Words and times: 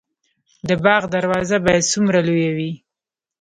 د 0.67 0.69
باغ 0.83 1.01
دروازه 1.15 1.57
باید 1.65 1.89
څومره 1.93 2.19
لویه 2.27 2.51
وي؟ 2.57 2.71